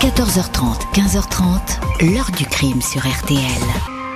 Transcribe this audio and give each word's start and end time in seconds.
14h30, 0.00 0.94
15h30, 0.94 2.10
l'heure 2.10 2.30
du 2.34 2.46
crime 2.46 2.80
sur 2.80 3.02
RTL. 3.02 3.38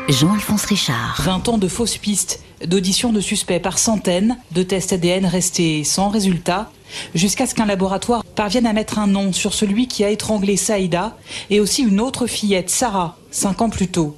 Jean-Alphonse 0.09 0.65
Richard. 0.65 1.21
20 1.23 1.49
ans 1.51 1.59
de 1.59 1.69
fausses 1.69 1.99
pistes, 1.99 2.43
d'auditions 2.65 3.13
de 3.13 3.21
suspects 3.21 3.61
par 3.61 3.77
centaines, 3.77 4.39
de 4.53 4.63
tests 4.63 4.95
ADN 4.95 5.27
restés 5.27 5.85
sans 5.85 6.09
résultat, 6.09 6.71
jusqu'à 7.15 7.47
ce 7.47 7.55
qu'un 7.55 7.67
laboratoire 7.67 8.25
parvienne 8.25 8.65
à 8.65 8.73
mettre 8.73 8.99
un 8.99 9.07
nom 9.07 9.35
sur 9.35 9.53
celui 9.53 9.87
qui 9.87 10.05
a 10.05 10.09
étranglé 10.09 10.57
Saïda 10.57 11.19
et 11.51 11.61
aussi 11.61 11.83
une 11.83 12.01
autre 12.01 12.27
fillette, 12.27 12.71
Sarah, 12.71 13.19
5 13.31 13.61
ans 13.61 13.69
plus 13.69 13.89
tôt. 13.89 14.17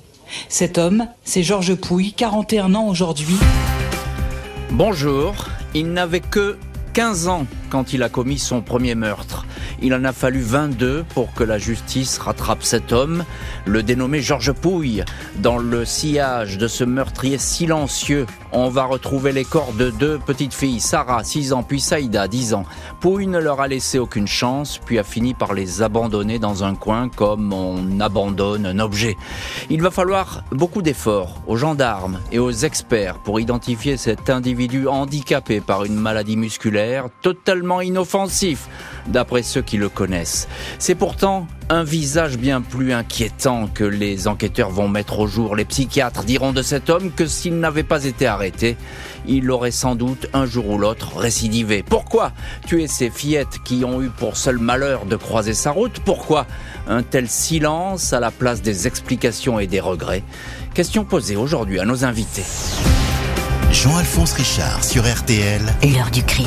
Cet 0.48 0.79
homme, 0.79 1.09
c'est 1.25 1.43
Georges 1.43 1.75
Pouille, 1.75 2.12
41 2.12 2.77
ans 2.77 2.87
aujourd'hui. 2.87 3.39
Bonjour, 4.71 5.35
il 5.75 5.93
n'avait 5.93 6.21
que 6.21 6.59
15 6.93 7.27
ans 7.27 7.46
quand 7.71 7.93
il 7.93 8.05
a 8.05 8.09
commis 8.09 8.39
son 8.39 8.61
premier 8.61 8.95
meurtre. 8.95 9.46
Il 9.83 9.95
en 9.95 10.05
a 10.05 10.13
fallu 10.13 10.41
22 10.41 11.05
pour 11.15 11.35
que 11.35 11.45
la 11.45 11.59
justice 11.59 12.19
rattrape 12.19 12.63
cet 12.63 12.93
homme, 12.93 13.25
le 13.67 13.83
dénommé 13.83 14.21
Georges 14.21 14.53
Pouille. 14.53 15.05
Dans 15.39 15.59
le 15.59 15.84
sillage 15.84 16.59
de 16.59 16.67
ce 16.67 16.84
meurtrier 16.84 17.39
silencieux, 17.39 18.27
on 18.59 18.70
va 18.70 18.84
retrouver 18.84 19.33
les 19.33 19.45
corps 19.45 19.74
de 19.74 19.91
deux 19.91 20.19
petites 20.19 20.55
filles, 20.55 20.80
Sarah, 20.80 21.23
6 21.23 21.52
ans, 21.52 21.62
puis 21.62 21.78
Saïda, 21.78 22.27
10 22.27 22.55
ans. 22.55 22.64
Pouille 23.01 23.27
ne 23.27 23.38
leur 23.38 23.60
a 23.60 23.69
laissé 23.69 23.98
aucune 23.98 24.27
chance, 24.27 24.80
puis 24.83 24.98
a 24.98 25.02
fini 25.02 25.34
par 25.34 25.52
les 25.52 25.83
abandonner 25.83 26.38
dans 26.38 26.64
un 26.64 26.74
coin 26.74 27.11
comme 27.11 27.52
on 27.52 28.00
abandonne 28.00 28.64
un 28.64 28.78
objet. 28.78 29.19
Il 29.69 29.83
va 29.83 29.91
falloir 29.91 30.42
beaucoup 30.52 30.80
d'efforts 30.80 31.42
aux 31.47 31.59
gendarmes 31.59 32.19
et 32.33 32.38
aux 32.38 32.50
experts 32.50 33.19
pour 33.19 33.41
identifier 33.41 33.98
cet 33.98 34.30
individu 34.30 34.88
handicapé 34.88 35.61
par 35.61 35.84
une 35.84 35.97
maladie 35.97 36.38
musculaire 36.38 37.09
totalement 37.20 37.83
inoffensif, 37.83 38.69
d'après 39.06 39.42
ceux 39.42 39.62
qui 39.62 39.77
le 39.77 39.91
connaissent. 39.91 40.48
C'est 40.78 40.95
pourtant 40.95 41.47
un 41.69 41.83
visage 41.83 42.38
bien 42.38 42.61
plus 42.61 42.93
inquiétant 42.93 43.66
que 43.66 43.84
les 43.84 44.29
enquêteurs 44.29 44.70
vont 44.70 44.89
mettre 44.89 45.19
au 45.19 45.27
jour. 45.27 45.56
Les 45.56 45.64
psychiatres 45.64 46.25
diront 46.25 46.53
de 46.53 46.62
cet 46.62 46.91
homme 46.91 47.11
que 47.11 47.27
s'il 47.27 47.59
n'avait 47.59 47.83
pas 47.83 48.05
été 48.05 48.27
arrêté, 48.27 48.77
il 49.27 49.50
aurait 49.50 49.72
sans 49.72 49.97
doute 49.97 50.28
un 50.33 50.47
jour 50.47 50.69
ou 50.69 50.78
l'autre 50.78 51.17
récidivé. 51.17 51.83
Pourquoi 51.83 52.33
tuer 52.67 52.87
ces 52.87 53.11
fillettes 53.11 53.59
qui 53.64 53.84
ont 53.84 54.00
eu 54.00 54.09
pour 54.09 54.37
seul 54.37 54.59
malheur 54.59 55.06
de 55.06 55.17
croiser 55.17 55.55
sa 55.55 55.72
route? 55.72 56.00
Pourquoi 56.05 56.47
un 56.87 57.03
tel 57.03 57.28
silence 57.28 58.12
à 58.12 58.20
la 58.20 58.31
place 58.31 58.62
des 58.62 58.87
explications 58.87 59.59
et 59.59 59.67
des 59.67 59.81
regrets? 59.81 60.22
Question 60.75 61.05
posée 61.05 61.37
aujourd'hui 61.37 61.81
à 61.81 61.84
nos 61.84 62.05
invités. 62.05 62.44
Jean-Alphonse 63.72 64.33
Richard 64.34 64.84
sur 64.84 65.03
RTL. 65.03 65.62
L'heure 65.83 66.11
du 66.11 66.22
crime. 66.22 66.47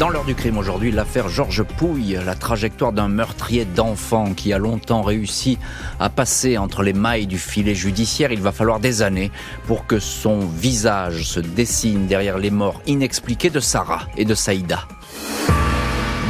Dans 0.00 0.08
l'heure 0.08 0.24
du 0.24 0.34
crime 0.34 0.56
aujourd'hui, 0.56 0.90
l'affaire 0.90 1.28
Georges 1.28 1.62
Pouille, 1.62 2.18
la 2.24 2.34
trajectoire 2.34 2.94
d'un 2.94 3.08
meurtrier 3.08 3.66
d'enfant 3.66 4.32
qui 4.32 4.54
a 4.54 4.56
longtemps 4.56 5.02
réussi 5.02 5.58
à 5.98 6.08
passer 6.08 6.56
entre 6.56 6.82
les 6.82 6.94
mailles 6.94 7.26
du 7.26 7.36
filet 7.36 7.74
judiciaire. 7.74 8.32
Il 8.32 8.40
va 8.40 8.50
falloir 8.50 8.80
des 8.80 9.02
années 9.02 9.30
pour 9.66 9.86
que 9.86 9.98
son 9.98 10.38
visage 10.38 11.24
se 11.24 11.38
dessine 11.38 12.06
derrière 12.06 12.38
les 12.38 12.50
morts 12.50 12.80
inexpliquées 12.86 13.50
de 13.50 13.60
Sarah 13.60 14.08
et 14.16 14.24
de 14.24 14.34
Saïda. 14.34 14.88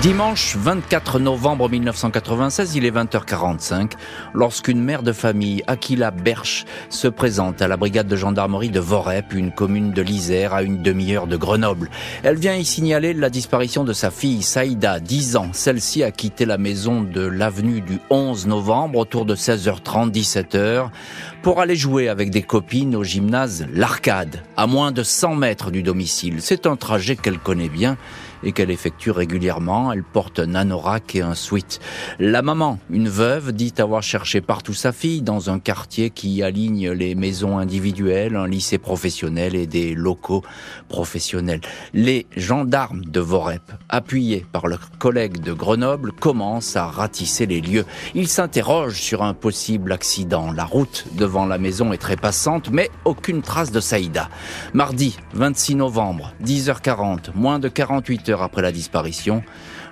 Dimanche 0.02 0.56
24 0.56 1.18
novembre 1.18 1.68
1996, 1.68 2.74
il 2.74 2.86
est 2.86 2.90
20h45, 2.90 3.92
lorsqu'une 4.32 4.82
mère 4.82 5.02
de 5.02 5.12
famille, 5.12 5.62
Aquila 5.66 6.10
Berche, 6.10 6.64
se 6.88 7.06
présente 7.06 7.60
à 7.60 7.68
la 7.68 7.76
brigade 7.76 8.06
de 8.06 8.16
gendarmerie 8.16 8.70
de 8.70 8.80
Vorep, 8.80 9.34
une 9.34 9.52
commune 9.52 9.90
de 9.90 10.00
l'Isère 10.00 10.54
à 10.54 10.62
une 10.62 10.80
demi-heure 10.80 11.26
de 11.26 11.36
Grenoble. 11.36 11.90
Elle 12.22 12.36
vient 12.36 12.56
y 12.56 12.64
signaler 12.64 13.12
la 13.12 13.28
disparition 13.28 13.84
de 13.84 13.92
sa 13.92 14.10
fille 14.10 14.40
Saïda, 14.40 15.00
10 15.00 15.36
ans. 15.36 15.50
Celle-ci 15.52 16.02
a 16.02 16.10
quitté 16.10 16.46
la 16.46 16.56
maison 16.56 17.02
de 17.02 17.20
l'avenue 17.20 17.82
du 17.82 17.98
11 18.08 18.46
novembre 18.46 19.00
autour 19.00 19.26
de 19.26 19.36
16h30, 19.36 20.12
17h, 20.12 20.88
pour 21.42 21.60
aller 21.60 21.76
jouer 21.76 22.08
avec 22.08 22.30
des 22.30 22.42
copines 22.42 22.96
au 22.96 23.04
gymnase 23.04 23.66
L'Arcade, 23.70 24.44
à 24.56 24.66
moins 24.66 24.92
de 24.92 25.02
100 25.02 25.34
mètres 25.34 25.70
du 25.70 25.82
domicile. 25.82 26.36
C'est 26.40 26.66
un 26.66 26.76
trajet 26.76 27.16
qu'elle 27.16 27.38
connaît 27.38 27.68
bien 27.68 27.98
et 28.42 28.52
qu'elle 28.52 28.70
effectue 28.70 29.10
régulièrement. 29.10 29.92
Elle 29.92 30.02
porte 30.02 30.38
un 30.38 30.54
anorak 30.54 31.14
et 31.14 31.22
un 31.22 31.34
sweat. 31.34 31.80
La 32.18 32.42
maman, 32.42 32.78
une 32.90 33.08
veuve, 33.08 33.52
dit 33.52 33.74
avoir 33.78 34.02
cherché 34.02 34.40
partout 34.40 34.74
sa 34.74 34.92
fille 34.92 35.22
dans 35.22 35.50
un 35.50 35.58
quartier 35.58 36.10
qui 36.10 36.42
aligne 36.42 36.90
les 36.90 37.14
maisons 37.14 37.58
individuelles, 37.58 38.36
un 38.36 38.46
lycée 38.46 38.78
professionnel 38.78 39.54
et 39.54 39.66
des 39.66 39.94
locaux 39.94 40.42
professionnels. 40.88 41.60
Les 41.94 42.26
gendarmes 42.36 43.04
de 43.04 43.20
Vorep, 43.20 43.62
appuyés 43.88 44.46
par 44.52 44.66
leurs 44.66 44.90
collègues 44.98 45.40
de 45.40 45.52
Grenoble, 45.52 46.12
commencent 46.12 46.76
à 46.76 46.86
ratisser 46.86 47.46
les 47.46 47.60
lieux. 47.60 47.84
Ils 48.14 48.28
s'interrogent 48.28 49.00
sur 49.00 49.22
un 49.22 49.34
possible 49.34 49.92
accident. 49.92 50.52
La 50.52 50.64
route 50.64 51.06
devant 51.16 51.46
la 51.46 51.58
maison 51.58 51.92
est 51.92 51.98
très 51.98 52.16
passante, 52.16 52.70
mais 52.70 52.90
aucune 53.04 53.42
trace 53.42 53.72
de 53.72 53.80
Saïda. 53.80 54.28
Mardi 54.74 55.18
26 55.34 55.76
novembre, 55.76 56.32
10h40, 56.44 57.34
moins 57.34 57.58
de 57.58 57.68
48 57.68 58.29
après 58.38 58.62
la 58.62 58.70
disparition, 58.72 59.42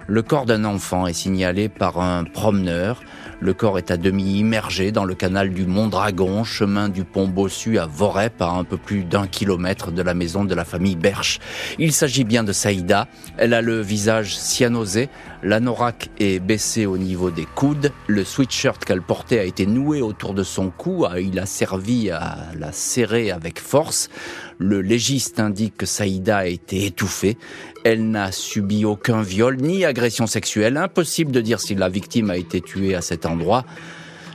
le 0.07 0.23
corps 0.23 0.47
d'un 0.47 0.65
enfant 0.65 1.07
est 1.07 1.13
signalé 1.13 1.69
par 1.69 2.01
un 2.01 2.25
promeneur. 2.25 3.03
Le 3.41 3.53
corps 3.53 3.79
est 3.79 3.91
à 3.91 3.99
demi 3.99 4.39
immergé 4.39 4.91
dans 4.91 5.05
le 5.05 5.15
canal 5.15 5.51
du 5.51 5.67
Mont-Dragon, 5.67 6.45
chemin 6.45 6.89
du 6.89 7.05
pont 7.05 7.29
Bossu 7.29 7.79
à 7.79 7.87
Vorep, 7.87 8.41
à 8.41 8.49
un 8.49 8.65
peu 8.65 8.79
plus 8.79 9.05
d'un 9.05 9.27
kilomètre 9.27 9.93
de 9.93 10.01
la 10.03 10.15
maison 10.15 10.45
de 10.45 10.55
la 10.55 10.65
famille 10.65 10.97
Berche. 10.97 11.39
Il 11.79 11.93
s'agit 11.93 12.25
bien 12.25 12.43
de 12.43 12.53
Saïda. 12.53 13.07
Elle 13.37 13.53
a 13.53 13.61
le 13.61 13.81
visage 13.81 14.37
cyanosé, 14.37 15.11
l'anorak 15.43 16.09
est 16.19 16.41
baissé 16.41 16.87
au 16.87 16.99
niveau 16.99 17.31
des 17.31 17.45
coudes, 17.45 17.93
le 18.07 18.25
sweatshirt 18.25 18.85
qu'elle 18.85 19.03
portait 19.03 19.39
a 19.39 19.45
été 19.45 19.67
noué 19.67 20.01
autour 20.01 20.35
de 20.35 20.43
son 20.43 20.71
cou, 20.71 21.07
il 21.21 21.39
a 21.39 21.47
servi 21.47 22.11
à 22.11 22.39
la 22.59 22.73
serrer 22.73 23.31
avec 23.31 23.61
force. 23.61 24.09
Le 24.59 24.81
légiste 24.83 25.39
indique 25.39 25.77
que 25.77 25.87
Saïda 25.87 26.39
a 26.39 26.47
été 26.47 26.85
étouffée. 26.85 27.39
Elle 27.85 28.11
n'a 28.11 28.33
subi 28.33 28.85
aucun 28.85 29.23
viol 29.23 29.57
ni 29.57 29.85
agression 29.85 30.27
sexuelle. 30.27 30.77
Impossible 30.77 31.31
de 31.31 31.41
dire 31.41 31.61
si 31.61 31.77
la 31.77 31.89
victime 31.89 32.31
a 32.31 32.37
été 32.37 32.61
tuée 32.61 32.97
à 32.97 33.01
cet 33.01 33.25
endroit, 33.25 33.65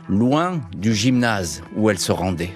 loin 0.07 0.61
du 0.75 0.95
gymnase 0.95 1.61
où 1.75 1.89
elle 1.89 1.99
se 1.99 2.13
rendait. 2.13 2.53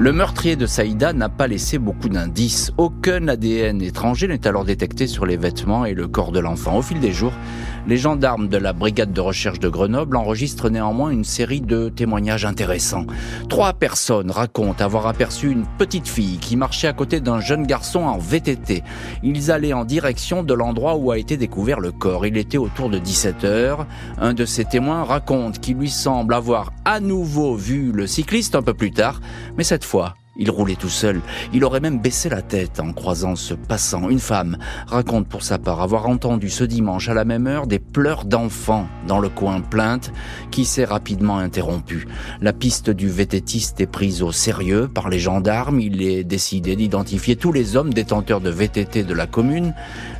Le 0.00 0.12
meurtrier 0.12 0.54
de 0.54 0.66
Saïda 0.66 1.12
n'a 1.12 1.28
pas 1.28 1.48
laissé 1.48 1.76
beaucoup 1.76 2.08
d'indices. 2.08 2.70
Aucun 2.76 3.26
ADN 3.26 3.82
étranger 3.82 4.28
n'est 4.28 4.46
alors 4.46 4.64
détecté 4.64 5.08
sur 5.08 5.26
les 5.26 5.36
vêtements 5.36 5.84
et 5.86 5.94
le 5.94 6.06
corps 6.06 6.30
de 6.30 6.38
l'enfant. 6.38 6.76
Au 6.76 6.82
fil 6.82 7.00
des 7.00 7.10
jours, 7.10 7.32
les 7.88 7.96
gendarmes 7.96 8.46
de 8.46 8.58
la 8.58 8.72
brigade 8.72 9.12
de 9.12 9.20
recherche 9.20 9.58
de 9.58 9.68
Grenoble 9.68 10.16
enregistrent 10.16 10.70
néanmoins 10.70 11.10
une 11.10 11.24
série 11.24 11.60
de 11.60 11.88
témoignages 11.88 12.44
intéressants. 12.44 13.06
Trois 13.48 13.72
personnes 13.72 14.30
racontent 14.30 14.84
avoir 14.84 15.08
aperçu 15.08 15.50
une 15.50 15.66
petite 15.78 16.06
fille 16.06 16.38
qui 16.38 16.54
marchait 16.54 16.86
à 16.86 16.92
côté 16.92 17.18
d'un 17.18 17.40
jeune 17.40 17.66
garçon 17.66 18.00
en 18.00 18.18
VTT. 18.18 18.84
Ils 19.24 19.50
allaient 19.50 19.72
en 19.72 19.84
direction 19.84 20.44
de 20.44 20.54
l'endroit 20.54 20.94
où 20.94 21.10
a 21.10 21.18
été 21.18 21.36
découvert 21.36 21.80
le 21.80 21.90
corps. 21.90 22.24
Il 22.24 22.36
était 22.36 22.56
autour 22.56 22.88
de 22.88 22.98
17 22.98 23.42
heures. 23.42 23.84
Un 24.18 24.32
de 24.32 24.44
ces 24.44 24.64
témoins 24.64 25.02
raconte 25.02 25.58
qu'il 25.58 25.78
lui 25.78 25.90
semble 25.90 26.34
avoir 26.34 26.70
à 26.84 27.00
nouveau 27.00 27.56
vu 27.56 27.90
le 27.90 28.06
cycliste 28.06 28.54
un 28.54 28.62
peu 28.62 28.74
plus 28.74 28.92
tard, 28.92 29.20
mais 29.56 29.64
cette 29.64 29.87
il 30.38 30.50
roulait 30.50 30.76
tout 30.76 30.88
seul. 30.88 31.20
Il 31.52 31.64
aurait 31.64 31.80
même 31.80 31.98
baissé 31.98 32.28
la 32.28 32.42
tête 32.42 32.78
en 32.80 32.92
croisant 32.92 33.34
ce 33.34 33.54
passant. 33.54 34.08
Une 34.08 34.20
femme 34.20 34.56
raconte 34.86 35.26
pour 35.26 35.42
sa 35.42 35.58
part 35.58 35.82
avoir 35.82 36.08
entendu 36.08 36.48
ce 36.48 36.64
dimanche 36.64 37.08
à 37.08 37.14
la 37.14 37.24
même 37.24 37.46
heure 37.48 37.66
des 37.66 37.80
pleurs 37.80 38.24
d'enfants 38.24 38.86
dans 39.06 39.18
le 39.18 39.28
coin 39.28 39.60
plainte 39.60 40.12
qui 40.52 40.64
s'est 40.64 40.84
rapidement 40.84 41.38
interrompue. 41.38 42.06
La 42.40 42.52
piste 42.52 42.88
du 42.90 43.08
vététiste 43.08 43.80
est 43.80 43.86
prise 43.86 44.22
au 44.22 44.30
sérieux 44.30 44.88
par 44.88 45.08
les 45.08 45.18
gendarmes. 45.18 45.80
Il 45.80 46.02
est 46.02 46.22
décidé 46.22 46.76
d'identifier 46.76 47.34
tous 47.34 47.52
les 47.52 47.76
hommes 47.76 47.92
détenteurs 47.92 48.40
de 48.40 48.50
VTT 48.50 49.02
de 49.02 49.14
la 49.14 49.26
commune. 49.26 49.74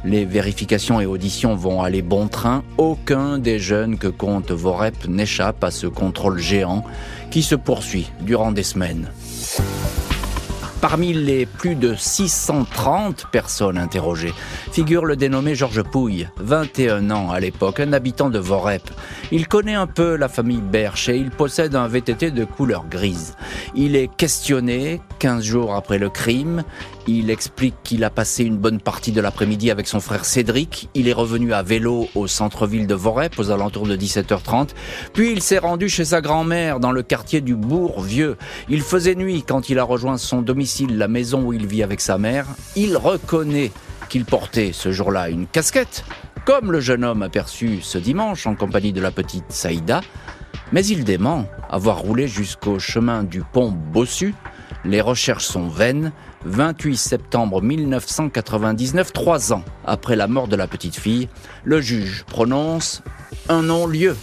Les 0.04 0.24
vérifications 0.24 1.00
et 1.00 1.06
auditions 1.06 1.54
vont 1.54 1.82
aller 1.82 2.02
bon 2.02 2.26
train. 2.26 2.64
Aucun 2.76 3.38
des 3.38 3.60
jeunes 3.60 3.98
que 3.98 4.08
compte 4.08 4.50
Vorep 4.50 5.06
n'échappe 5.06 5.62
à 5.62 5.70
ce 5.70 5.86
contrôle 5.86 6.38
géant 6.38 6.84
qui 7.30 7.42
se 7.42 7.54
poursuit 7.54 8.10
durant 8.20 8.50
des 8.50 8.62
semaines. 8.64 9.08
Parmi 10.80 11.12
les 11.12 11.44
plus 11.44 11.74
de 11.74 11.96
630 11.96 13.26
personnes 13.32 13.78
interrogées 13.78 14.32
figure 14.70 15.04
le 15.04 15.16
dénommé 15.16 15.56
Georges 15.56 15.82
Pouille, 15.82 16.28
21 16.36 17.10
ans 17.10 17.32
à 17.32 17.40
l'époque, 17.40 17.80
un 17.80 17.92
habitant 17.92 18.30
de 18.30 18.38
Vorep. 18.38 18.88
Il 19.32 19.48
connaît 19.48 19.74
un 19.74 19.88
peu 19.88 20.14
la 20.14 20.28
famille 20.28 20.60
Berche 20.60 21.08
et 21.08 21.16
il 21.16 21.30
possède 21.30 21.74
un 21.74 21.88
VTT 21.88 22.30
de 22.30 22.44
couleur 22.44 22.86
grise. 22.88 23.34
Il 23.74 23.96
est 23.96 24.06
questionné 24.06 25.00
15 25.18 25.42
jours 25.42 25.74
après 25.74 25.98
le 25.98 26.10
crime. 26.10 26.62
Il 27.10 27.30
explique 27.30 27.74
qu'il 27.84 28.04
a 28.04 28.10
passé 28.10 28.44
une 28.44 28.58
bonne 28.58 28.82
partie 28.82 29.12
de 29.12 29.22
l'après-midi 29.22 29.70
avec 29.70 29.88
son 29.88 29.98
frère 29.98 30.26
Cédric. 30.26 30.90
Il 30.92 31.08
est 31.08 31.14
revenu 31.14 31.54
à 31.54 31.62
vélo 31.62 32.06
au 32.14 32.26
centre-ville 32.26 32.86
de 32.86 32.94
Vorep 32.94 33.38
aux 33.38 33.50
alentours 33.50 33.86
de 33.86 33.96
17h30. 33.96 34.72
Puis 35.14 35.32
il 35.32 35.40
s'est 35.40 35.56
rendu 35.56 35.88
chez 35.88 36.04
sa 36.04 36.20
grand-mère 36.20 36.80
dans 36.80 36.92
le 36.92 37.02
quartier 37.02 37.40
du 37.40 37.56
Bourg-Vieux. 37.56 38.36
Il 38.68 38.82
faisait 38.82 39.14
nuit 39.14 39.42
quand 39.42 39.70
il 39.70 39.78
a 39.78 39.84
rejoint 39.84 40.18
son 40.18 40.42
domicile, 40.42 40.98
la 40.98 41.08
maison 41.08 41.44
où 41.44 41.54
il 41.54 41.66
vit 41.66 41.82
avec 41.82 42.02
sa 42.02 42.18
mère. 42.18 42.44
Il 42.76 42.94
reconnaît 42.98 43.72
qu'il 44.10 44.26
portait 44.26 44.72
ce 44.74 44.92
jour-là 44.92 45.30
une 45.30 45.46
casquette, 45.46 46.04
comme 46.44 46.70
le 46.72 46.80
jeune 46.80 47.04
homme 47.04 47.22
aperçu 47.22 47.78
ce 47.80 47.96
dimanche 47.96 48.46
en 48.46 48.54
compagnie 48.54 48.92
de 48.92 49.00
la 49.00 49.12
petite 49.12 49.50
Saïda, 49.50 50.02
mais 50.72 50.84
il 50.84 51.04
dément 51.04 51.46
avoir 51.70 52.00
roulé 52.00 52.28
jusqu'au 52.28 52.78
chemin 52.78 53.22
du 53.22 53.40
pont 53.40 53.70
Bossu. 53.70 54.34
Les 54.84 55.00
recherches 55.00 55.46
sont 55.46 55.68
vaines. 55.68 56.12
28 56.44 56.96
septembre 56.96 57.62
1999, 57.62 59.12
trois 59.12 59.52
ans 59.52 59.62
après 59.84 60.16
la 60.16 60.28
mort 60.28 60.48
de 60.48 60.56
la 60.56 60.66
petite 60.66 60.96
fille, 60.96 61.28
le 61.64 61.80
juge 61.80 62.24
prononce 62.26 63.02
un 63.48 63.62
non-lieu 63.62 64.16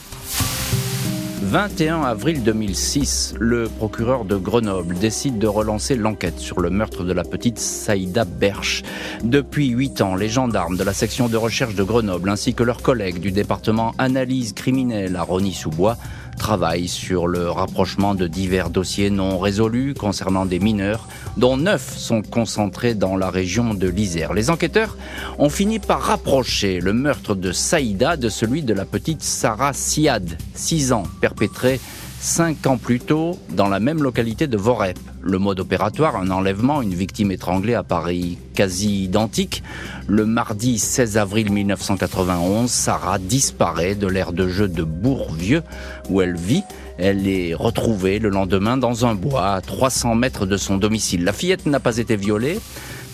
21 1.46 2.02
avril 2.02 2.44
2006, 2.44 3.36
le 3.40 3.70
procureur 3.70 4.26
de 4.26 4.36
Grenoble 4.36 4.98
décide 4.98 5.38
de 5.38 5.46
relancer 5.46 5.96
l'enquête 5.96 6.40
sur 6.40 6.60
le 6.60 6.72
meurtre 6.72 7.04
de 7.04 7.14
la 7.14 7.24
petite 7.24 7.60
Saïda 7.60 8.26
Berche. 8.26 8.82
Depuis 9.24 9.68
huit 9.68 10.02
ans, 10.02 10.16
les 10.16 10.28
gendarmes 10.28 10.76
de 10.76 10.84
la 10.84 10.92
section 10.92 11.30
de 11.30 11.38
recherche 11.38 11.76
de 11.76 11.84
Grenoble 11.84 12.30
ainsi 12.30 12.56
que 12.56 12.64
leurs 12.64 12.82
collègues 12.82 13.20
du 13.20 13.32
département 13.32 13.94
analyse 14.00 14.54
criminelle 14.54 15.16
à 15.16 15.22
Rony-sous-Bois 15.22 15.98
travaille 16.38 16.88
sur 16.88 17.28
le 17.28 17.50
rapprochement 17.50 18.16
de 18.16 18.28
divers 18.28 18.70
dossiers 18.70 19.10
non 19.10 19.40
résolus 19.40 19.94
concernant 19.94 20.46
des 20.46 20.60
mineurs, 20.60 21.08
dont 21.38 21.58
neuf 21.58 21.98
sont 21.98 22.22
concentrés 22.22 22.94
dans 22.94 23.18
la 23.18 23.30
région 23.30 23.74
de 23.74 23.88
l'Isère. 23.88 24.34
Les 24.34 24.50
enquêteurs 24.50 24.98
ont 25.40 25.50
fini 25.50 25.80
par 25.80 26.02
rapprocher 26.02 26.80
le 26.80 26.94
meurtre 26.94 27.36
de 27.36 27.52
Saïda 27.52 28.18
de 28.18 28.30
celui 28.30 28.64
de 28.64 28.74
la 28.74 28.86
petite 28.86 29.24
Sarah 29.24 29.74
Siad, 29.74 30.38
6 30.54 30.94
ans, 30.94 31.04
perpétré 31.22 31.80
cinq 32.26 32.66
ans 32.66 32.78
plus 32.78 33.00
tôt 33.00 33.38
dans 33.52 33.70
la 33.70 33.80
même 33.80 34.02
localité 34.02 34.48
de 34.48 34.58
Vorep. 34.58 34.98
Le 35.22 35.38
mode 35.38 35.60
opératoire, 35.60 36.16
un 36.16 36.32
enlèvement, 36.32 36.82
une 36.82 36.96
victime 36.96 37.32
étranglée 37.32 37.76
à 37.76 37.84
Paris 37.84 38.40
quasi 38.56 39.04
identique. 39.04 39.62
Le 40.08 40.26
mardi 40.26 40.80
16 40.80 41.18
avril 41.18 41.52
1991, 41.52 42.72
Sarah 42.72 43.20
disparaît 43.20 43.94
de 43.94 44.08
l'aire 44.08 44.34
de 44.34 44.48
jeu 44.48 44.68
de 44.68 44.82
Bourvieux 44.82 45.62
où 46.10 46.20
elle 46.20 46.36
vit. 46.36 46.64
Elle 46.98 47.28
est 47.28 47.54
retrouvée 47.54 48.18
le 48.18 48.30
lendemain 48.30 48.76
dans 48.76 49.06
un 49.06 49.14
bois 49.14 49.54
à 49.54 49.62
300 49.62 50.16
mètres 50.16 50.48
de 50.48 50.58
son 50.58 50.78
domicile. 50.78 51.26
La 51.26 51.34
fillette 51.34 51.68
n'a 51.68 51.80
pas 51.80 51.98
été 51.98 52.16
violée. 52.16 52.60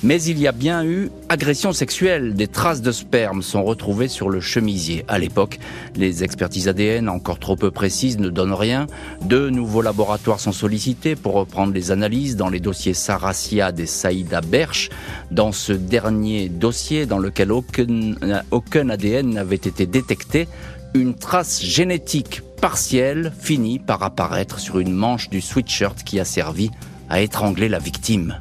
Mais 0.04 0.24
il 0.24 0.40
y 0.40 0.48
a 0.48 0.52
bien 0.52 0.84
eu 0.84 1.12
agression 1.30 1.74
sexuelle. 1.74 2.34
Des 2.34 2.48
traces 2.48 2.82
de 2.82 2.92
sperme 2.92 3.44
sont 3.44 3.64
retrouvées 3.64 4.08
sur 4.08 4.32
le 4.32 4.40
chemisier. 4.40 5.06
À 5.08 5.20
l'époque, 5.20 5.60
les 5.96 6.24
expertises 6.24 6.68
ADN, 6.68 7.08
encore 7.08 7.38
trop 7.38 7.56
peu 7.56 7.70
précises, 7.70 8.18
ne 8.18 8.30
donnent 8.30 8.54
rien. 8.54 8.88
Deux 9.22 9.52
nouveaux 9.52 9.84
laboratoires 9.84 10.40
sont 10.40 10.52
sollicités 10.52 11.16
pour 11.16 11.34
reprendre 11.34 11.72
les 11.72 11.92
analyses 11.92 12.36
dans 12.36 12.50
les 12.50 12.60
dossiers 12.60 12.96
Sarah 12.96 13.34
Siad 13.34 13.80
et 13.80 13.86
Saïda 13.86 14.42
Berch. 14.42 14.90
Dans 15.30 15.52
ce 15.52 15.72
dernier 15.72 16.50
dossier, 16.50 17.06
dans 17.06 17.20
lequel 17.20 17.52
aucun 17.52 18.90
ADN 18.90 19.30
n'avait 19.30 19.56
été 19.56 19.86
détecté, 19.86 20.48
une 20.96 21.14
trace 21.14 21.62
génétique 21.62 22.42
partielle 22.60 23.32
finit 23.40 23.78
par 23.78 24.02
apparaître 24.02 24.60
sur 24.60 24.80
une 24.80 24.94
manche 24.94 25.30
du 25.30 25.42
sweatshirt 25.42 26.04
qui 26.04 26.20
a 26.20 26.26
servi 26.26 26.72
à 27.08 27.22
étrangler 27.22 27.70
la 27.70 27.80
victime. 27.80 28.40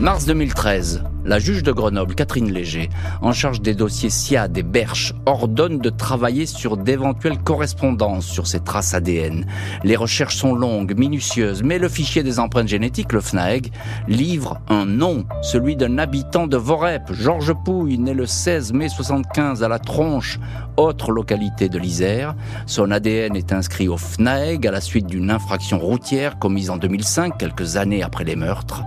Mars 0.00 0.24
2013, 0.26 1.11
la 1.24 1.38
juge 1.38 1.62
de 1.62 1.72
Grenoble, 1.72 2.14
Catherine 2.14 2.52
Léger, 2.52 2.88
en 3.20 3.32
charge 3.32 3.60
des 3.60 3.74
dossiers 3.74 4.10
SIAD 4.10 4.56
et 4.58 4.62
Berche, 4.62 5.14
ordonne 5.26 5.78
de 5.78 5.90
travailler 5.90 6.46
sur 6.46 6.76
d'éventuelles 6.76 7.38
correspondances 7.38 8.26
sur 8.26 8.46
ces 8.46 8.60
traces 8.60 8.94
ADN. 8.94 9.46
Les 9.84 9.96
recherches 9.96 10.36
sont 10.36 10.54
longues, 10.54 10.96
minutieuses, 10.96 11.62
mais 11.62 11.78
le 11.78 11.88
fichier 11.88 12.22
des 12.22 12.38
empreintes 12.38 12.68
génétiques, 12.68 13.12
le 13.12 13.20
FNAEG, 13.20 13.72
livre 14.08 14.60
un 14.68 14.84
nom, 14.84 15.24
celui 15.42 15.76
d'un 15.76 15.98
habitant 15.98 16.46
de 16.46 16.56
Vorep, 16.56 17.12
Georges 17.12 17.54
Pouille, 17.64 17.98
né 17.98 18.14
le 18.14 18.26
16 18.26 18.72
mai 18.72 18.88
75 18.88 19.62
à 19.62 19.68
la 19.68 19.78
Tronche, 19.78 20.38
autre 20.76 21.12
localité 21.12 21.68
de 21.68 21.78
l'Isère. 21.78 22.34
Son 22.66 22.90
ADN 22.90 23.36
est 23.36 23.52
inscrit 23.52 23.88
au 23.88 23.96
FNAEG 23.96 24.66
à 24.66 24.70
la 24.70 24.80
suite 24.80 25.06
d'une 25.06 25.30
infraction 25.30 25.78
routière 25.78 26.38
commise 26.38 26.70
en 26.70 26.76
2005, 26.76 27.38
quelques 27.38 27.76
années 27.76 28.02
après 28.02 28.24
les 28.24 28.36
meurtres. 28.36 28.82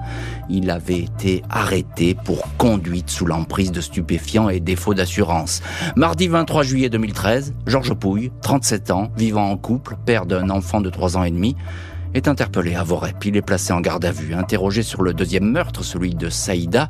Il 0.49 0.69
avait 0.69 0.99
été 0.99 1.43
arrêté 1.49 2.15
pour 2.25 2.43
conduite 2.57 3.09
sous 3.09 3.25
l'emprise 3.25 3.71
de 3.71 3.79
stupéfiants 3.79 4.49
et 4.49 4.59
défaut 4.59 4.93
d'assurance. 4.93 5.61
Mardi 5.95 6.27
23 6.27 6.63
juillet 6.63 6.89
2013, 6.89 7.53
Georges 7.67 7.93
Pouille, 7.93 8.31
37 8.41 8.91
ans, 8.91 9.11
vivant 9.15 9.49
en 9.49 9.55
couple, 9.55 9.95
père 10.05 10.25
d'un 10.25 10.49
enfant 10.49 10.81
de 10.81 10.89
3 10.89 11.17
ans 11.17 11.23
et 11.23 11.31
demi, 11.31 11.55
est 12.13 12.27
interpellé 12.27 12.75
à 12.75 12.83
Vorep. 12.83 13.23
Il 13.25 13.37
est 13.37 13.41
placé 13.41 13.71
en 13.73 13.79
garde 13.79 14.03
à 14.03 14.11
vue. 14.11 14.33
Interrogé 14.33 14.83
sur 14.83 15.03
le 15.03 15.13
deuxième 15.13 15.49
meurtre, 15.49 15.83
celui 15.83 16.15
de 16.15 16.29
Saïda, 16.29 16.89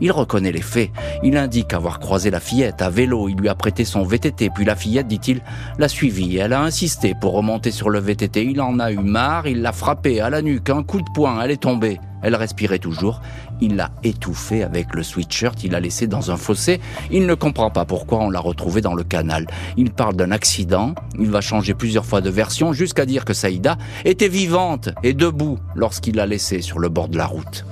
il 0.00 0.12
reconnaît 0.12 0.52
les 0.52 0.62
faits. 0.62 0.90
Il 1.22 1.36
indique 1.36 1.72
avoir 1.72 2.00
croisé 2.00 2.30
la 2.30 2.40
fillette 2.40 2.82
à 2.82 2.90
vélo. 2.90 3.28
Il 3.28 3.36
lui 3.36 3.48
a 3.48 3.54
prêté 3.54 3.84
son 3.84 4.02
VTT. 4.02 4.50
Puis 4.50 4.64
la 4.64 4.76
fillette, 4.76 5.08
dit-il, 5.08 5.42
l'a 5.78 5.88
suivi. 5.88 6.36
Elle 6.36 6.52
a 6.52 6.62
insisté 6.62 7.14
pour 7.20 7.32
remonter 7.32 7.70
sur 7.70 7.90
le 7.90 7.98
VTT. 7.98 8.44
Il 8.44 8.60
en 8.60 8.78
a 8.78 8.90
eu 8.90 8.98
marre. 8.98 9.46
Il 9.46 9.62
l'a 9.62 9.72
frappée 9.72 10.20
à 10.20 10.30
la 10.30 10.42
nuque. 10.42 10.70
Un 10.70 10.82
coup 10.82 11.00
de 11.00 11.10
poing. 11.14 11.40
Elle 11.42 11.50
est 11.50 11.62
tombée. 11.62 12.00
Elle 12.22 12.34
respirait 12.34 12.78
toujours. 12.78 13.20
Il 13.60 13.76
l'a 13.76 13.90
étouffée 14.02 14.62
avec 14.62 14.94
le 14.94 15.02
sweatshirt. 15.02 15.64
Il 15.64 15.72
l'a 15.72 15.80
laissé 15.80 16.06
dans 16.06 16.30
un 16.30 16.36
fossé. 16.36 16.80
Il 17.10 17.26
ne 17.26 17.34
comprend 17.34 17.70
pas 17.70 17.84
pourquoi 17.84 18.18
on 18.20 18.30
l'a 18.30 18.40
retrouvée 18.40 18.80
dans 18.80 18.94
le 18.94 19.04
canal. 19.04 19.46
Il 19.76 19.90
parle 19.90 20.16
d'un 20.16 20.30
accident. 20.30 20.94
Il 21.18 21.30
va 21.30 21.40
changer 21.40 21.74
plusieurs 21.74 22.04
fois 22.04 22.20
de 22.20 22.30
version 22.30 22.72
jusqu'à 22.72 23.06
dire 23.06 23.24
que 23.24 23.34
Saïda 23.34 23.78
était 24.04 24.28
vivante 24.28 24.90
et 25.02 25.14
debout 25.14 25.58
lorsqu'il 25.74 26.16
l'a 26.16 26.26
laissée 26.26 26.62
sur 26.62 26.78
le 26.78 26.88
bord 26.88 27.08
de 27.08 27.16
la 27.16 27.26
route. 27.26 27.64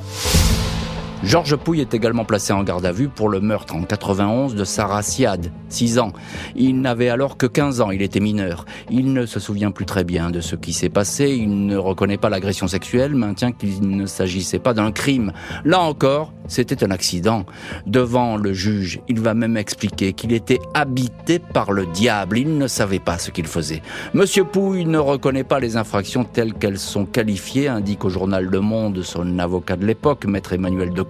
Georges 1.25 1.57
Pouille 1.57 1.81
est 1.81 1.95
également 1.95 2.25
placé 2.25 2.53
en 2.53 2.63
garde 2.63 2.87
à 2.87 2.93
vue 2.93 3.09
pour 3.09 3.29
le 3.29 3.41
meurtre 3.41 3.75
en 3.75 3.83
91 3.83 4.55
de 4.55 4.63
Sarah 4.63 5.03
Siad, 5.03 5.51
6 5.69 5.99
ans. 5.99 6.13
Il 6.55 6.81
n'avait 6.81 7.09
alors 7.09 7.37
que 7.37 7.47
15 7.47 7.81
ans, 7.81 7.91
il 7.91 8.03
était 8.03 8.21
mineur. 8.21 8.65
Il 8.89 9.13
ne 9.13 9.27
se 9.27 9.41
souvient 9.41 9.73
plus 9.73 9.85
très 9.85 10.05
bien 10.05 10.31
de 10.31 10.41
ce 10.41 10.55
qui 10.55 10.73
s'est 10.73 10.89
passé, 10.89 11.31
il 11.31 11.67
ne 11.67 11.77
reconnaît 11.77 12.19
pas 12.19 12.31
l'agression 12.31 12.69
sexuelle, 12.69 13.17
maintient 13.17 13.51
qu'il 13.51 13.97
ne 13.97 14.07
s'agissait 14.07 14.61
pas 14.61 14.75
d'un 14.75 14.93
crime. 14.93 15.33
Là 15.65 15.81
encore, 15.81 16.33
c'était 16.47 16.85
un 16.85 16.93
accident. 16.93 17.45
Devant 17.87 18.37
le 18.37 18.53
juge, 18.53 19.01
il 19.09 19.19
va 19.19 19.35
même 19.35 19.57
expliquer 19.57 20.13
qu'il 20.13 20.33
était 20.33 20.61
habité 20.73 21.41
par 21.41 21.73
le 21.73 21.87
diable, 21.87 22.39
il 22.39 22.59
ne 22.59 22.69
savait 22.69 23.01
pas 23.01 23.19
ce 23.19 23.33
qu'il 23.33 23.47
faisait. 23.49 23.83
Monsieur 24.15 24.45
Pouille 24.45 24.87
ne 24.87 24.99
reconnaît 24.99 25.45
pas 25.45 25.59
les 25.59 25.77
infractions 25.77 26.25
telles 26.25 26.55
qu'elles 26.55 26.79
sont 26.79 27.07
qualifiées, 27.07 27.67
indique 27.67 28.05
au 28.05 28.09
journal 28.09 28.45
Le 28.45 28.61
Monde 28.61 29.03
son 29.03 29.39
avocat 29.41 29.77
de 29.77 29.85
l'époque, 29.85 30.25
maître 30.25 30.53
Emmanuel 30.53 30.95
de 30.95 31.03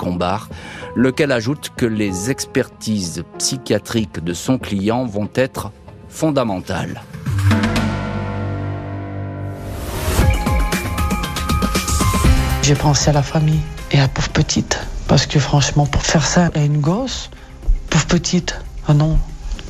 Lequel 0.95 1.33
ajoute 1.33 1.71
que 1.77 1.87
les 1.87 2.31
expertises 2.31 3.23
psychiatriques 3.39 4.23
de 4.23 4.33
son 4.33 4.59
client 4.59 5.05
vont 5.05 5.29
être 5.35 5.71
fondamentales. 6.09 7.03
J'ai 12.62 12.75
pensé 12.75 13.11
à 13.11 13.12
la 13.12 13.23
famille 13.23 13.61
et 13.93 13.99
à 13.99 14.02
la 14.02 14.09
pauvre 14.09 14.28
petite. 14.31 14.78
Parce 15.07 15.26
que 15.26 15.38
franchement, 15.38 15.87
pour 15.87 16.02
faire 16.02 16.26
ça 16.26 16.50
à 16.55 16.59
une 16.59 16.81
gosse, 16.81 17.31
pauvre 17.88 18.07
petite, 18.07 18.61
ah 18.87 18.95
non, 18.95 19.19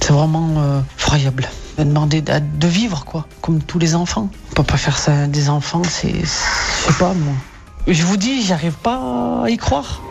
c'est 0.00 0.12
vraiment 0.12 0.54
euh, 0.58 0.80
effroyable. 0.98 1.48
Demander 1.78 2.22
de 2.22 2.66
vivre, 2.66 3.04
quoi, 3.04 3.24
comme 3.40 3.62
tous 3.62 3.78
les 3.78 3.94
enfants. 3.94 4.28
On 4.50 4.54
peut 4.54 4.64
pas 4.64 4.76
faire 4.76 4.98
ça 4.98 5.12
à 5.12 5.26
des 5.28 5.48
enfants, 5.48 5.82
c'est. 5.88 6.12
Je 6.12 6.26
sais 6.26 6.98
pas, 6.98 7.14
moi. 7.14 7.34
Je 7.86 8.02
vous 8.02 8.16
dis, 8.16 8.42
j'arrive 8.42 8.74
pas 8.74 9.42
à 9.44 9.48
y 9.48 9.56
croire. 9.56 10.02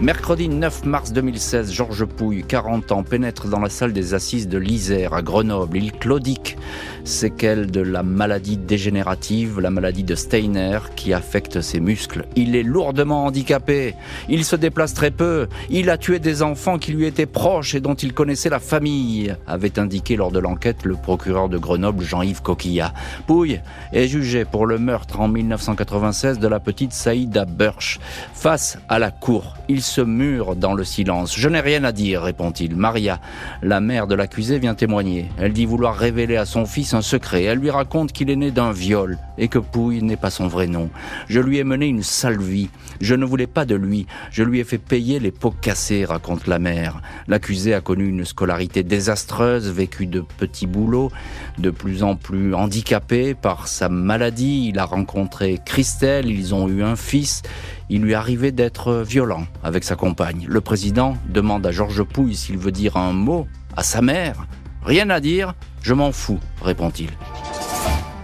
Mercredi 0.00 0.48
9 0.48 0.86
mars 0.86 1.12
2016, 1.12 1.72
Georges 1.72 2.04
Pouille, 2.04 2.42
40 2.42 2.90
ans, 2.90 3.04
pénètre 3.04 3.46
dans 3.46 3.60
la 3.60 3.70
salle 3.70 3.92
des 3.92 4.12
assises 4.12 4.48
de 4.48 4.58
l'Isère 4.58 5.14
à 5.14 5.22
Grenoble. 5.22 5.76
Il 5.76 5.92
claudique, 5.92 6.58
séquelles 7.04 7.70
de 7.70 7.80
la 7.80 8.02
maladie 8.02 8.56
dégénérative, 8.56 9.60
la 9.60 9.70
maladie 9.70 10.02
de 10.02 10.16
Steiner 10.16 10.80
qui 10.96 11.14
affecte 11.14 11.60
ses 11.60 11.78
muscles. 11.78 12.26
Il 12.34 12.56
est 12.56 12.64
lourdement 12.64 13.24
handicapé, 13.24 13.94
il 14.28 14.44
se 14.44 14.56
déplace 14.56 14.94
très 14.94 15.12
peu, 15.12 15.46
il 15.70 15.88
a 15.88 15.96
tué 15.96 16.18
des 16.18 16.42
enfants 16.42 16.78
qui 16.78 16.92
lui 16.92 17.06
étaient 17.06 17.24
proches 17.24 17.76
et 17.76 17.80
dont 17.80 17.94
il 17.94 18.14
connaissait 18.14 18.50
la 18.50 18.58
famille, 18.58 19.36
avait 19.46 19.78
indiqué 19.78 20.16
lors 20.16 20.32
de 20.32 20.40
l'enquête 20.40 20.84
le 20.84 20.96
procureur 20.96 21.48
de 21.48 21.56
Grenoble 21.56 22.02
Jean-Yves 22.02 22.42
Coquillat. 22.42 22.92
Pouille 23.28 23.60
est 23.92 24.08
jugé 24.08 24.44
pour 24.44 24.66
le 24.66 24.78
meurtre 24.78 25.20
en 25.20 25.28
1996 25.28 26.40
de 26.40 26.48
la 26.48 26.58
petite 26.58 26.92
Saïda 26.92 27.44
Burch. 27.44 28.00
Face 28.34 28.76
à 28.88 28.98
la 28.98 29.12
cour, 29.12 29.54
il 29.68 29.83
se 29.84 30.00
mure 30.00 30.56
dans 30.56 30.74
le 30.74 30.84
silence. 30.84 31.36
Je 31.36 31.48
n'ai 31.48 31.60
rien 31.60 31.84
à 31.84 31.92
dire, 31.92 32.22
répond-il. 32.22 32.76
Maria, 32.76 33.20
la 33.62 33.80
mère 33.80 34.06
de 34.06 34.14
l'accusé, 34.14 34.58
vient 34.58 34.74
témoigner. 34.74 35.26
Elle 35.38 35.52
dit 35.52 35.66
vouloir 35.66 35.96
révéler 35.96 36.36
à 36.36 36.46
son 36.46 36.66
fils 36.66 36.94
un 36.94 37.02
secret. 37.02 37.44
Elle 37.44 37.58
lui 37.58 37.70
raconte 37.70 38.12
qu'il 38.12 38.30
est 38.30 38.36
né 38.36 38.50
d'un 38.50 38.72
viol 38.72 39.18
et 39.38 39.48
que 39.48 39.58
Pouille 39.58 40.02
n'est 40.02 40.16
pas 40.16 40.30
son 40.30 40.48
vrai 40.48 40.66
nom. 40.66 40.90
Je 41.28 41.40
lui 41.40 41.58
ai 41.58 41.64
mené 41.64 41.86
une 41.86 42.02
sale 42.02 42.40
vie. 42.40 42.70
Je 43.00 43.14
ne 43.14 43.24
voulais 43.24 43.46
pas 43.46 43.64
de 43.64 43.74
lui. 43.74 44.06
Je 44.30 44.42
lui 44.42 44.60
ai 44.60 44.64
fait 44.64 44.78
payer 44.78 45.20
les 45.20 45.30
pots 45.30 45.54
cassés, 45.60 46.04
raconte 46.04 46.46
la 46.46 46.58
mère. 46.58 47.00
L'accusé 47.28 47.74
a 47.74 47.80
connu 47.80 48.08
une 48.08 48.24
scolarité 48.24 48.82
désastreuse, 48.82 49.70
vécu 49.70 50.06
de 50.06 50.20
petits 50.20 50.66
boulots, 50.66 51.10
de 51.58 51.70
plus 51.70 52.02
en 52.02 52.16
plus 52.16 52.54
handicapé 52.54 53.34
par 53.34 53.68
sa 53.68 53.88
maladie. 53.88 54.68
Il 54.68 54.78
a 54.78 54.84
rencontré 54.84 55.60
Christelle, 55.64 56.26
ils 56.26 56.54
ont 56.54 56.68
eu 56.68 56.82
un 56.82 56.96
fils 56.96 57.42
il 57.90 58.02
lui 58.02 58.14
arrivait 58.14 58.52
d'être 58.52 59.02
violent 59.02 59.46
avec 59.62 59.84
sa 59.84 59.96
compagne. 59.96 60.46
Le 60.48 60.60
président 60.60 61.16
demande 61.28 61.66
à 61.66 61.72
Georges 61.72 62.02
Pouille 62.02 62.34
s'il 62.34 62.58
veut 62.58 62.72
dire 62.72 62.96
un 62.96 63.12
mot 63.12 63.46
À 63.76 63.82
sa 63.82 64.02
mère 64.02 64.46
Rien 64.84 65.08
à 65.10 65.20
dire, 65.20 65.54
je 65.82 65.94
m'en 65.94 66.12
fous, 66.12 66.40
répond-il. 66.62 67.10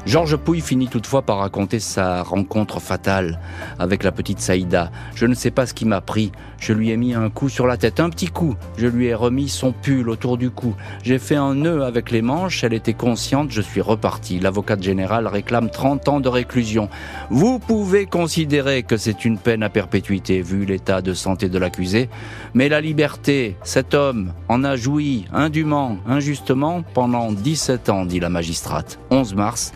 Georges 0.06 0.36
Pouille 0.36 0.62
finit 0.62 0.88
toutefois 0.88 1.22
par 1.22 1.38
raconter 1.38 1.78
sa 1.78 2.22
rencontre 2.22 2.80
fatale 2.80 3.38
avec 3.78 4.02
la 4.02 4.12
petite 4.12 4.40
Saïda. 4.40 4.90
Je 5.14 5.26
ne 5.26 5.34
sais 5.34 5.50
pas 5.50 5.66
ce 5.66 5.74
qui 5.74 5.84
m'a 5.84 6.00
pris. 6.00 6.32
Je 6.58 6.72
lui 6.72 6.90
ai 6.90 6.96
mis 6.96 7.14
un 7.14 7.28
coup 7.28 7.48
sur 7.48 7.66
la 7.66 7.76
tête, 7.76 8.00
un 8.00 8.08
petit 8.08 8.28
coup. 8.28 8.56
Je 8.78 8.86
lui 8.86 9.06
ai 9.06 9.14
remis 9.14 9.48
son 9.48 9.72
pull 9.72 10.08
autour 10.08 10.38
du 10.38 10.50
cou. 10.50 10.74
J'ai 11.02 11.18
fait 11.18 11.36
un 11.36 11.54
nœud 11.54 11.84
avec 11.84 12.10
les 12.10 12.22
manches. 12.22 12.64
Elle 12.64 12.72
était 12.72 12.94
consciente. 12.94 13.50
Je 13.50 13.60
suis 13.60 13.82
reparti. 13.82 14.40
L'avocate 14.40 14.82
générale 14.82 15.26
réclame 15.26 15.70
30 15.70 16.08
ans 16.08 16.20
de 16.20 16.28
réclusion. 16.28 16.88
Vous 17.28 17.58
pouvez 17.58 18.06
considérer 18.06 18.82
que 18.82 18.96
c'est 18.96 19.24
une 19.24 19.38
peine 19.38 19.62
à 19.62 19.68
perpétuité 19.68 20.40
vu 20.40 20.64
l'état 20.64 21.02
de 21.02 21.12
santé 21.12 21.48
de 21.48 21.58
l'accusé. 21.58 22.08
Mais 22.54 22.70
la 22.70 22.80
liberté, 22.80 23.56
cet 23.62 23.92
homme 23.92 24.32
en 24.48 24.64
a 24.64 24.76
joui 24.76 25.26
indûment, 25.32 25.98
injustement 26.06 26.82
pendant 26.94 27.32
17 27.32 27.90
ans, 27.90 28.06
dit 28.06 28.20
la 28.20 28.30
magistrate. 28.30 28.98
11 29.10 29.34
mars. 29.34 29.72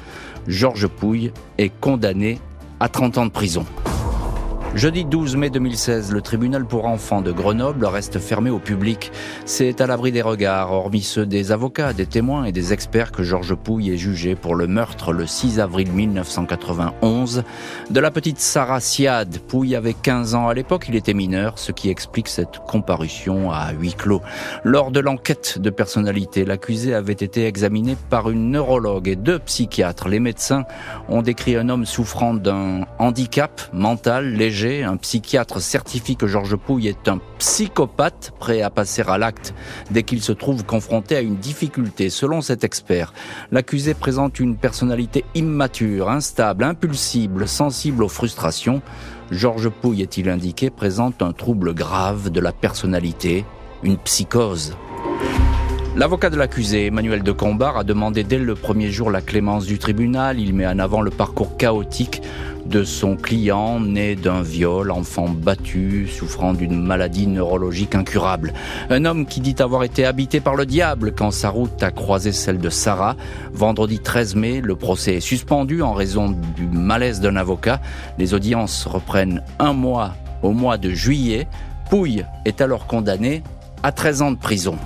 Georges 0.47 0.89
Pouille 0.89 1.33
est 1.59 1.73
condamné 1.81 2.39
à 2.81 2.89
30 2.89 3.19
ans 3.19 3.27
de 3.27 3.31
prison. 3.31 3.65
Jeudi 4.75 5.05
12 5.05 5.37
mai 5.37 5.51
2016, 5.51 6.11
le 6.11 6.21
tribunal 6.21 6.65
pour 6.65 6.87
enfants 6.87 7.23
de 7.23 7.31
Grenoble 7.31 7.87
reste 7.87 8.19
fermé 8.19 8.51
au 8.51 8.59
public. 8.59 9.13
C'est 9.45 9.81
à 9.81 9.87
l'abri 9.87 10.11
des 10.11 10.21
regards, 10.21 10.73
hormis 10.73 11.03
ceux 11.03 11.27
des 11.27 11.53
avocats, 11.53 11.93
des 11.93 12.07
témoins 12.07 12.45
et 12.45 12.51
des 12.51 12.73
experts 12.73 13.13
que 13.13 13.23
Georges 13.23 13.55
Pouille 13.55 13.93
est 13.93 13.97
jugé 13.97 14.35
pour 14.35 14.57
le 14.57 14.67
meurtre 14.67 15.13
le 15.13 15.29
6 15.29 15.61
avril 15.61 15.93
1991 15.93 17.45
de 17.89 18.01
la 18.01 18.11
petite 18.11 18.41
Sarah 18.41 18.81
Siad. 18.81 19.39
Pouille 19.47 19.77
avait 19.77 19.95
15 19.95 20.35
ans 20.35 20.49
à 20.49 20.55
l'époque, 20.55 20.87
il 20.89 20.97
était 20.97 21.15
mineur, 21.15 21.61
ce 21.61 21.71
qui 21.71 21.89
explique 21.89 22.27
cette 22.27 22.59
comparution 22.67 23.53
à 23.53 23.71
huis 23.71 23.95
clos. 23.95 24.23
Lors 24.65 24.91
de 24.91 24.99
l'enquête 24.99 25.61
de 25.61 25.71
personnalité, 25.71 26.45
l'accusé 26.45 26.95
avait 26.95 27.13
été 27.13 27.47
examiné 27.47 27.97
par 28.11 28.29
une 28.29 28.51
neurologue 28.51 29.07
et 29.07 29.15
deux 29.15 29.39
psychiatres. 29.39 30.09
Les 30.09 30.19
médecins 30.19 30.65
ont 31.09 31.23
décrit 31.23 31.55
un 31.55 31.69
homme 31.69 31.87
souffrant 31.87 32.35
d'un 32.35 32.87
handicap 32.99 33.63
mental 33.73 34.33
léger 34.33 34.64
un 34.65 34.97
psychiatre 34.97 35.61
certifie 35.61 36.17
que 36.17 36.27
Georges 36.27 36.57
Pouille 36.57 36.89
est 36.89 37.09
un 37.09 37.21
psychopathe 37.39 38.33
prêt 38.39 38.63
à 38.63 38.71
passer 38.71 39.03
à 39.07 39.19
l'acte 39.19 39.55
dès 39.91 40.03
qu'il 40.03 40.23
se 40.23 40.33
trouve 40.33 40.65
confronté 40.65 41.17
à 41.17 41.21
une 41.21 41.37
difficulté. 41.37 42.09
Selon 42.09 42.41
cet 42.41 42.65
expert, 42.65 43.13
l'accusé 43.53 43.93
présente 43.95 44.41
une 44.41 44.57
personnalité 44.57 45.25
immature, 45.35 46.09
instable, 46.09 46.65
impulsible, 46.65 47.47
sensible 47.47 48.03
aux 48.03 48.09
frustrations. 48.09 48.81
Georges 49.31 49.69
Pouille, 49.69 50.03
est-il 50.03 50.29
indiqué, 50.31 50.71
présente 50.71 51.21
un 51.21 51.33
trouble 51.33 51.75
grave 51.75 52.31
de 52.31 52.41
la 52.41 52.53
personnalité, 52.53 53.45
une 53.83 53.99
psychose. 53.99 54.75
L'avocat 55.97 56.29
de 56.29 56.37
l'accusé, 56.37 56.87
Emmanuel 56.87 57.23
de 57.23 57.31
Combar, 57.31 57.77
a 57.77 57.85
demandé 57.85 58.25
dès 58.25 58.39
le 58.39 58.57
premier 58.57 58.91
jour 58.91 59.13
la 59.13 59.21
clémence 59.21 59.65
du 59.65 59.79
tribunal. 59.79 60.41
Il 60.41 60.53
met 60.53 60.67
en 60.67 60.81
avant 60.81 61.03
le 61.03 61.11
parcours 61.13 61.57
chaotique 61.57 62.21
de 62.67 62.83
son 62.83 63.15
client 63.15 63.79
né 63.79 64.17
d'un 64.17 64.43
viol, 64.43 64.91
enfant 64.91 65.29
battu, 65.29 66.09
souffrant 66.09 66.53
d'une 66.53 66.83
maladie 66.83 67.29
neurologique 67.29 67.95
incurable. 67.95 68.55
Un 68.91 69.05
homme 69.05 69.25
qui 69.25 69.41
dit 69.41 69.55
avoir 69.61 69.85
été 69.85 70.05
habité 70.05 70.41
par 70.41 70.57
le 70.57 70.67
diable 70.67 71.13
quand 71.13 71.31
sa 71.31 71.51
route 71.51 71.81
a 71.81 71.93
croisé 71.93 72.33
celle 72.33 72.59
de 72.59 72.71
Sarah. 72.71 73.15
Vendredi 73.53 74.01
13 74.01 74.35
mai, 74.35 74.61
le 74.61 74.75
procès 74.75 75.19
est 75.19 75.21
suspendu 75.21 75.81
en 75.81 75.93
raison 75.93 76.37
du 76.57 76.67
malaise 76.67 77.21
d'un 77.21 77.37
avocat. 77.37 77.81
Les 78.19 78.35
audiences 78.35 78.85
reprennent 78.87 79.45
un 79.61 79.73
mois 79.73 80.15
au 80.43 80.51
mois 80.51 80.77
de 80.77 80.91
juillet. 80.91 81.47
Pouille 81.89 82.25
est 82.47 82.61
alors 82.61 82.89
condamné 82.89 83.45
à 83.85 83.93
13 83.93 84.23
ans 84.23 84.31
de 84.33 84.39
prison. 84.39 84.77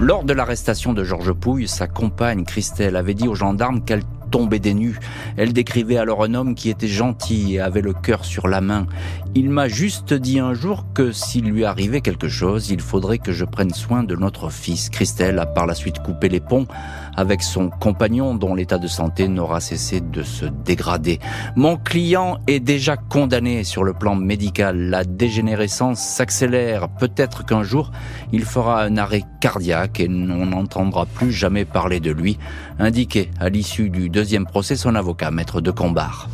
Lors 0.00 0.24
de 0.24 0.32
l'arrestation 0.32 0.92
de 0.92 1.04
Georges 1.04 1.32
Pouille, 1.32 1.68
sa 1.68 1.86
compagne 1.86 2.44
Christelle 2.44 2.96
avait 2.96 3.14
dit 3.14 3.28
aux 3.28 3.36
gendarmes 3.36 3.84
qu'elle 3.84 4.02
tombait 4.32 4.58
des 4.58 4.74
nues. 4.74 4.98
Elle 5.36 5.52
décrivait 5.52 5.96
alors 5.96 6.24
un 6.24 6.34
homme 6.34 6.56
qui 6.56 6.68
était 6.68 6.88
gentil 6.88 7.54
et 7.54 7.60
avait 7.60 7.80
le 7.80 7.92
cœur 7.92 8.24
sur 8.24 8.48
la 8.48 8.60
main. 8.60 8.88
Il 9.36 9.50
m'a 9.50 9.68
juste 9.68 10.12
dit 10.12 10.40
un 10.40 10.52
jour 10.52 10.86
que 10.94 11.12
s'il 11.12 11.44
lui 11.44 11.64
arrivait 11.64 12.00
quelque 12.00 12.28
chose, 12.28 12.70
il 12.70 12.80
faudrait 12.80 13.18
que 13.18 13.30
je 13.30 13.44
prenne 13.44 13.72
soin 13.72 14.02
de 14.02 14.16
notre 14.16 14.50
fils. 14.50 14.90
Christelle 14.90 15.38
a 15.38 15.46
par 15.46 15.66
la 15.66 15.76
suite 15.76 16.00
coupé 16.00 16.28
les 16.28 16.40
ponts 16.40 16.66
avec 17.16 17.42
son 17.42 17.70
compagnon 17.70 18.34
dont 18.34 18.54
l'état 18.54 18.78
de 18.78 18.86
santé 18.86 19.28
n'aura 19.28 19.60
cessé 19.60 20.00
de 20.00 20.22
se 20.22 20.46
dégrader. 20.46 21.20
Mon 21.56 21.76
client 21.76 22.38
est 22.46 22.60
déjà 22.60 22.96
condamné 22.96 23.64
sur 23.64 23.84
le 23.84 23.92
plan 23.92 24.14
médical. 24.14 24.90
La 24.90 25.04
dégénérescence 25.04 26.00
s'accélère. 26.00 26.88
Peut-être 26.88 27.44
qu'un 27.44 27.62
jour, 27.62 27.90
il 28.32 28.44
fera 28.44 28.82
un 28.82 28.96
arrêt 28.96 29.22
cardiaque 29.40 30.00
et 30.00 30.08
on 30.08 30.46
n'entendra 30.46 31.06
plus 31.06 31.32
jamais 31.32 31.64
parler 31.64 32.00
de 32.00 32.10
lui, 32.10 32.38
indiqué 32.78 33.30
à 33.40 33.48
l'issue 33.48 33.90
du 33.90 34.08
deuxième 34.08 34.46
procès 34.46 34.76
son 34.76 34.94
avocat, 34.94 35.30
maître 35.30 35.60
de 35.60 35.70
Combar. 35.70 36.28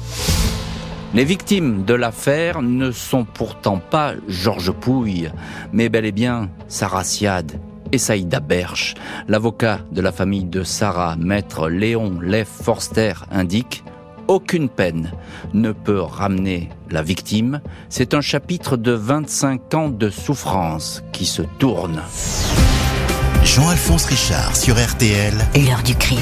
Les 1.12 1.24
victimes 1.24 1.84
de 1.84 1.94
l'affaire 1.94 2.62
ne 2.62 2.92
sont 2.92 3.24
pourtant 3.24 3.78
pas 3.78 4.14
Georges 4.28 4.70
Pouille, 4.70 5.30
mais 5.72 5.88
bel 5.88 6.04
et 6.04 6.12
bien 6.12 6.50
Sarah 6.68 7.02
Siad 7.02 7.60
et 7.92 7.98
Saïda 7.98 8.40
Berche. 8.40 8.94
L'avocat 9.28 9.80
de 9.92 10.00
la 10.00 10.12
famille 10.12 10.44
de 10.44 10.62
Sarah, 10.62 11.16
maître 11.16 11.68
Léon 11.68 12.20
Leff 12.20 12.48
Forster, 12.48 13.14
indique 13.30 13.84
aucune 14.30 14.68
peine 14.68 15.10
ne 15.54 15.72
peut 15.72 16.00
ramener 16.00 16.68
la 16.88 17.02
victime. 17.02 17.60
C'est 17.88 18.14
un 18.14 18.20
chapitre 18.20 18.76
de 18.76 18.92
25 18.92 19.74
ans 19.74 19.88
de 19.88 20.08
souffrance 20.08 21.02
qui 21.12 21.26
se 21.26 21.42
tourne. 21.58 22.00
Jean-Alphonse 23.42 24.04
Richard 24.04 24.56
sur 24.56 24.76
RTL. 24.76 25.34
L'heure 25.56 25.82
du 25.82 25.96
crime. 25.96 26.20